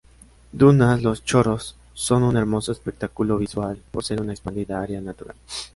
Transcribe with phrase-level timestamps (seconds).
[0.51, 5.35] Dunas Los Choros: son un hermoso espectáculo visual, por ser una expandida área natural.